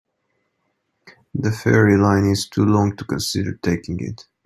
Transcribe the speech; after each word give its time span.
The 1.35 1.51
ferry 1.51 1.95
line 1.95 2.25
is 2.25 2.49
too 2.49 2.65
long 2.65 2.95
to 2.95 3.05
consider 3.05 3.53
taking 3.57 3.99
it. 3.99 4.25